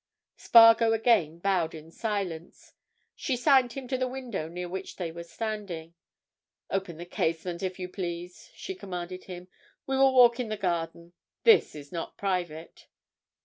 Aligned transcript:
Spargo 0.35 0.93
again 0.93 1.37
bowed 1.37 1.75
in 1.75 1.91
silence. 1.91 2.73
She 3.15 3.37
signed 3.37 3.73
him 3.73 3.87
to 3.87 3.99
the 3.99 4.07
window 4.07 4.47
near 4.47 4.67
which 4.67 4.95
they 4.95 5.11
were 5.11 5.21
standing. 5.23 5.93
"Open 6.71 6.97
the 6.97 7.05
casement, 7.05 7.61
if 7.61 7.77
you 7.77 7.87
please," 7.87 8.49
she 8.55 8.73
commanded 8.73 9.25
him. 9.25 9.47
"We 9.85 9.97
will 9.99 10.15
walk 10.15 10.39
in 10.39 10.49
the 10.49 10.57
garden. 10.57 11.13
This 11.43 11.75
is 11.75 11.91
not 11.91 12.17
private." 12.17 12.87